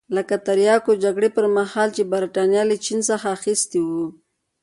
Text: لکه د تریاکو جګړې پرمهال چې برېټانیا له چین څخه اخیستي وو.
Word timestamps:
لکه 0.15 0.35
د 0.39 0.43
تریاکو 0.47 0.91
جګړې 1.03 1.29
پرمهال 1.37 1.89
چې 1.95 2.03
برېټانیا 2.13 2.63
له 2.71 2.75
چین 2.85 2.99
څخه 3.09 3.25
اخیستي 3.37 3.79
وو. 3.87 4.05